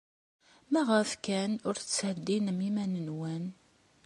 Maɣef 0.71 1.11
kan 1.25 1.51
ur 1.67 1.75
tettheddinem 1.77 2.59
iman-nwen? 2.69 3.45